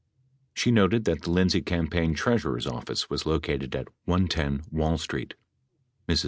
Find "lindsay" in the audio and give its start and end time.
1.29-1.61